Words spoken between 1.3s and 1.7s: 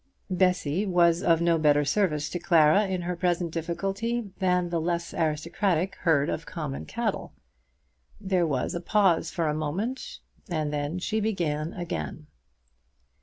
no